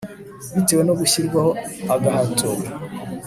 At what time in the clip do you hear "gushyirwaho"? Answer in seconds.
0.99-1.51